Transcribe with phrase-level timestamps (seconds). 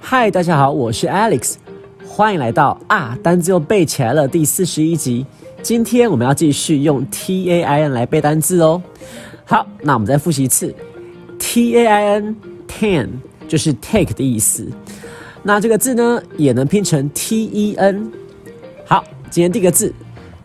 [0.00, 1.54] 嗨，大家好，我是 Alex，
[2.04, 5.24] 欢迎来到啊单字又背起来了第四十一集。
[5.62, 8.82] 今天我们要继续用 T A I N 来背单字哦。
[9.44, 10.74] 好，那我们再复习一次
[11.38, 12.36] ，T A I N
[12.66, 13.08] tan
[13.46, 14.66] 就是 take 的意思。
[15.42, 18.10] 那这个字呢，也能拼成 T E N。
[19.30, 19.94] 今天第一个字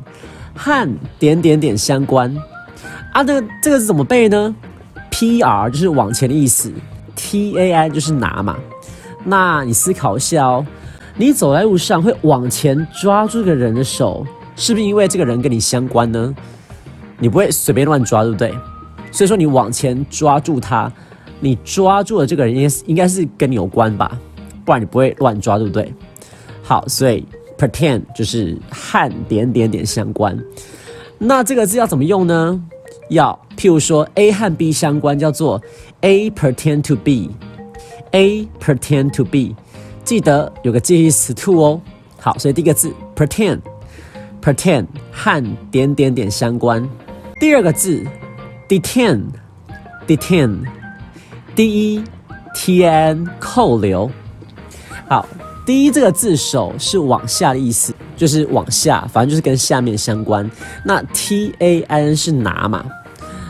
[0.55, 2.31] 和点点点相关。
[3.11, 4.55] 啊，这个这个是怎么背呢
[5.09, 6.71] ？P R 就是往前的意思
[7.15, 8.55] ，T A I 就是拿嘛。
[9.23, 10.63] 那你思考一下哦，
[11.15, 16.35] 你走在路上会往前抓住这个人的手，是不是因为这个人跟你相关呢？
[17.17, 18.53] 你不会随便乱抓，对不对？
[19.11, 20.91] 所以说你往前抓住他，
[21.43, 24.17] 你抓住了这个人应该应该是跟你有关吧，
[24.63, 25.93] 不然你不会乱抓，对不对？
[26.63, 27.25] 好，所以
[27.57, 30.41] pretend 就是和点点点相关。
[31.17, 32.63] 那这个字要怎么用呢？
[33.09, 35.61] 要，譬如说 A 和 B 相关，叫做
[35.99, 39.53] A pretend to be，A pretend to be，
[40.05, 41.81] 记得有个介词 to 哦。
[42.17, 46.89] 好，所以第一个字 pretend，pretend 和点点点相关。
[47.37, 48.01] 第二个字
[48.69, 50.59] detain，detain
[51.57, 52.03] E
[52.55, 54.09] T N 扣留。
[55.07, 55.27] 好，
[55.65, 60.49] 第一这个字首是往下的意思，就是往下，反正就是跟下面相关。
[60.85, 62.85] 那 T A N 是拿嘛？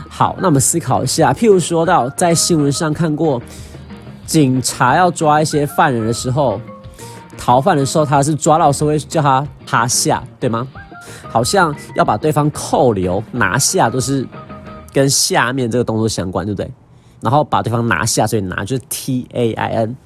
[0.08, 3.40] 好，那我们思考一下，譬如说到在新闻上看过，
[4.26, 6.60] 警察要抓一些犯人的时候，
[7.36, 10.66] 逃犯的时候，他是抓到时候会叫他趴下，对吗？
[11.28, 14.26] 好像要把对方扣留、拿下，都是
[14.92, 16.70] 跟下面这个动作相关，对不对？
[17.24, 19.96] 然后把对方拿下，所以拿就是 T A I N。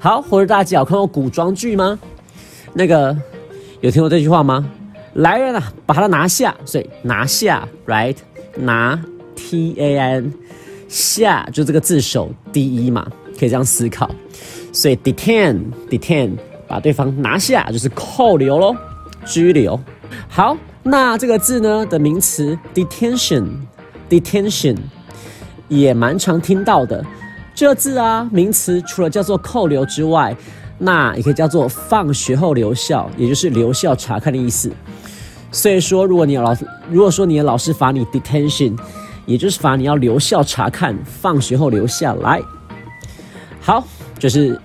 [0.00, 1.96] 好，或者大家有看过古装剧吗？
[2.72, 3.16] 那个
[3.80, 4.68] 有听过这句话吗？
[5.12, 8.16] 来人啊，把他拿下，所以拿下，right？
[8.56, 8.98] 拿。
[9.36, 10.32] t a i n
[10.88, 13.04] 下就这个字首第一嘛，
[13.38, 14.08] 可以这样思考。
[14.72, 15.60] 所以 detain
[15.90, 16.30] detain
[16.68, 18.74] 把对方拿下就是扣留喽，
[19.26, 19.78] 拘留。
[20.28, 23.48] 好，那这个字呢的名词 detention
[24.08, 24.76] detention
[25.80, 27.04] 也蛮常听到的。
[27.54, 30.36] 这字啊，名词除了叫做扣留之外，
[30.78, 34.70] 那也可以叫做放学后留校，也就是留校查看的意思。
[35.52, 36.54] 所以说，如果你老
[36.90, 38.76] 如果说你的老师罚你 detention。
[39.26, 42.38] 也就是罚你要留校查看，放学后留下来。
[43.58, 43.82] 好，
[44.18, 44.60] 就是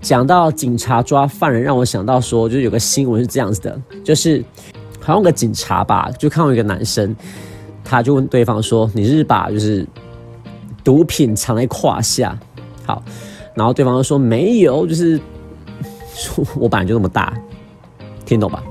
[0.00, 4.44] 讲到警察抓犯人，让我想到说，就是有个新闻是这样子的，就是
[4.98, 7.14] 好像个警察吧，就看到一个男生，
[7.84, 9.86] 他就问对方说：“你是把就是
[10.82, 12.38] 毒品藏在胯下？”
[12.84, 13.02] 好，
[13.54, 15.20] 然后对方就说：“没有，就是
[16.56, 17.32] 我本来就那么大，
[18.24, 18.62] 听懂吧？”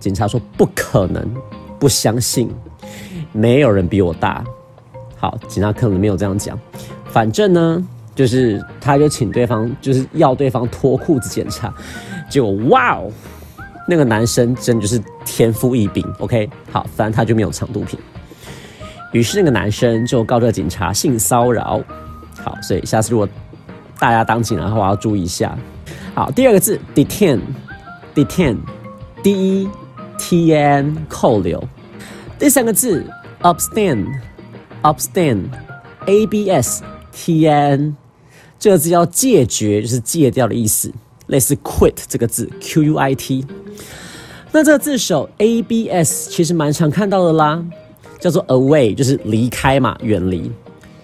[0.00, 1.28] 警察说：“不可能，
[1.78, 2.50] 不相信。”
[3.32, 4.42] 没有人比我大，
[5.16, 6.58] 好，警察可能没有这样讲，
[7.12, 11.72] 反正呢，就是他就请对方，就是要对方脱裤子检查，
[12.28, 13.08] 结果哇哦，
[13.86, 17.96] 那个男生真就是天赋异禀，OK，好，反正他就没有藏毒品，
[19.12, 21.82] 于是那个男生就告这警察性骚扰，
[22.42, 23.28] 好，所以下次如果
[23.98, 25.56] 大家当警察的话，要注意一下。
[26.14, 29.68] 好，第二个字 detain，detain，D E
[30.18, 31.62] T N 扣留，
[32.38, 33.04] 第三个字。
[33.42, 37.96] Abstain，abstain，A B S T N，
[38.58, 40.92] 这个字叫戒绝，就是戒掉的意思，
[41.28, 43.46] 类似 quit 这个字 Q U I T。
[44.52, 47.64] 那这个字首 A B S 其实蛮常看到的啦，
[48.20, 50.52] 叫做 away，就是离开嘛，远离。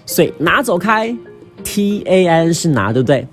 [0.05, 1.17] 所以拿走开
[1.65, 3.27] ，T A N 是拿，对不对？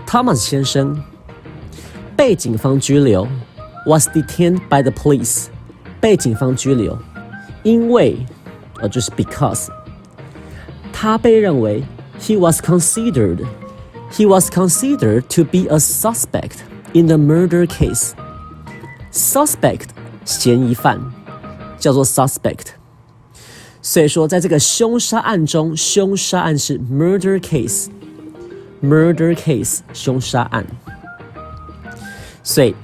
[0.06, 1.02] Thomas，Thomas 先生
[2.16, 3.26] 被警方拘留，
[3.86, 5.46] was detained by the police，
[6.00, 6.98] 被警方拘留，
[7.62, 8.26] 因为，
[8.80, 9.68] 呃，就是 because，
[10.92, 11.84] 他被认为，
[12.20, 16.58] he was considered，he was considered to be a suspect
[16.92, 19.88] in the murder case。suspect
[20.24, 21.00] 嫌疑犯
[21.78, 22.74] 叫做 suspect，
[23.80, 27.38] 所以说在这个凶杀案中，凶杀案是 murder
[28.87, 30.65] Murder case 凶杀案。
[32.43, 32.75] 所以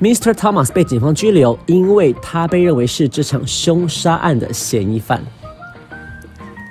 [0.00, 0.32] ，Mr.
[0.32, 5.22] Thomas 被警方拘留，因为他被认为是这场凶杀案的嫌疑犯。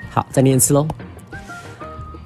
[0.09, 0.87] 好，再念一次喽。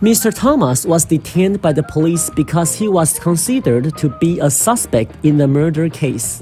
[0.02, 0.32] Mr.
[0.32, 5.38] Thomas was detained by the police because he was considered to be a suspect in
[5.38, 6.40] the murder case.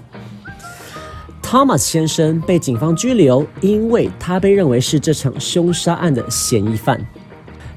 [1.42, 7.06] Thomas 先生被警方拘留，因为他被认为是这场凶杀案的嫌疑犯。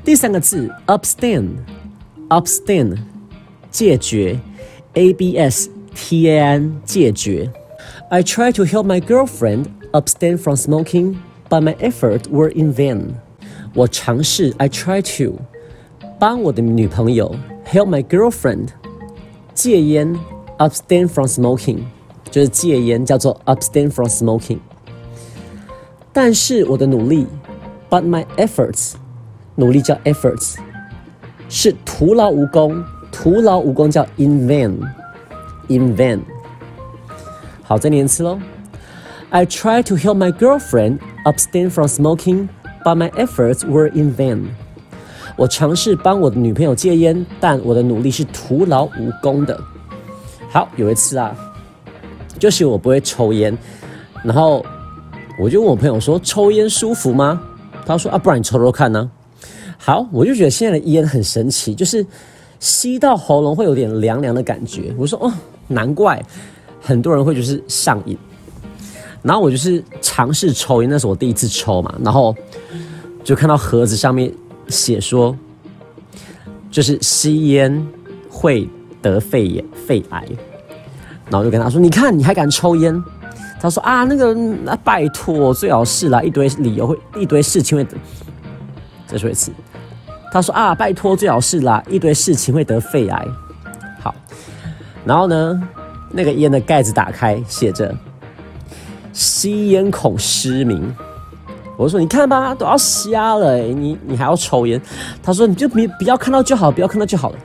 [0.04, 1.48] 第三个字 upstand
[2.31, 2.97] ，abstain，abstain，
[3.71, 4.39] 戒绝，
[4.93, 7.51] abs。T A N 戒绝。
[8.11, 11.15] I tried to help my girlfriend abstain from smoking,
[11.49, 13.15] but my efforts were in vain.
[13.73, 15.39] 我尝试 I try to
[16.19, 18.67] 帮我的女朋友 help my girlfriend
[19.55, 20.15] 戒烟
[20.59, 21.79] abstain from smoking
[22.29, 24.59] 就是戒烟叫做 abstain from smoking。
[26.13, 27.25] 但是我的努力，
[27.89, 28.93] but my efforts
[29.55, 30.57] 努力叫 efforts
[31.54, 32.82] 是徒劳无功，
[33.12, 34.72] 徒劳无功叫 in vain。
[35.68, 36.18] in vain。
[37.62, 38.40] 好，再念一次喽。
[39.28, 42.48] I tried to help my girlfriend abstain from smoking,
[42.82, 44.46] but my efforts were in vain。
[45.36, 49.60] 我尝试帮我的女朋友戒烟，但我的努力是徒劳无功的。
[50.48, 51.36] 好，有一次啊，
[52.38, 53.54] 就是我不会抽烟，
[54.24, 54.64] 然后
[55.38, 57.38] 我就问我朋友说：“抽烟舒服吗？”
[57.84, 59.10] 他说：“啊，不然你抽抽看呢。”
[59.84, 62.06] 好，我就觉得现在的烟很神奇，就是
[62.60, 64.94] 吸到喉咙会有点凉凉的感觉。
[64.96, 65.32] 我说：“哦。”
[65.68, 66.22] 难怪
[66.82, 68.18] 很多人会就是上瘾，
[69.22, 72.34] 然后我就是尝试抽烟，那是我第一次抽嘛，然后
[73.24, 74.30] 就看到盒子上面
[74.68, 75.34] 写说，
[76.70, 77.84] 就是吸烟
[78.28, 78.68] 会
[79.00, 80.24] 得肺炎、肺癌，
[81.30, 83.02] 然后就跟他说：“你看你还敢抽烟？”
[83.58, 87.86] 他说：“啊，那个那拜托，最好是啦，一堆理由会一堆事情会。”
[89.06, 89.50] 再说一次，
[90.32, 93.28] 他说：“啊，拜托，最好是啦，一堆事情会得肺癌。”
[94.00, 94.14] 好
[95.04, 95.62] 然后呢，
[96.10, 97.94] 那个烟的盖子打开，写着
[99.12, 100.90] “吸烟恐失明”。
[101.76, 104.80] 我说：“你看吧，都要瞎了，你你还要抽烟？”
[105.22, 107.36] 他说：“你就别不要看到就好，不要看到就好了。”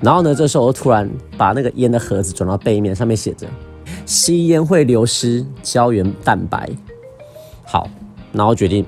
[0.00, 3.46] 然后呢，这时候我突然把那个烟的盒子转到背面，上面写着
[4.06, 6.70] “吸烟会流失胶原蛋白”。
[7.64, 7.88] 好，
[8.32, 8.86] 然后决定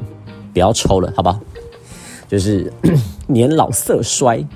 [0.53, 1.39] 不要抽了，好不好？
[2.29, 2.73] 就是
[3.27, 4.47] 年老色衰，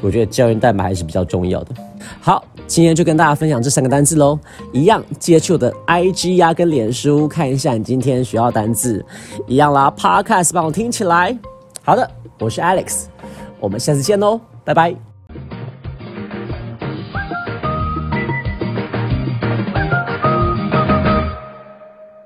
[0.00, 1.74] 我觉得胶原蛋白还是比较重要的。
[2.20, 2.42] 好。
[2.68, 4.36] 今天就跟大家分享这三个单字喽，
[4.72, 9.06] 一样接触的 IG 呀跟脸书看一下你今天学到单字，
[9.46, 11.38] 一样啦，Podcast 帮我听起来。
[11.84, 13.04] 好的，我是 Alex，
[13.60, 15.15] 我们下次见喽，拜拜。